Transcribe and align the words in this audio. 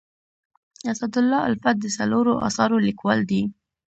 اسدالله 0.93 1.39
الفت 1.49 1.75
د 1.81 1.85
څلورو 1.97 2.33
اثارو 2.47 2.77
لیکوال 2.87 3.19
دی. 3.29 3.41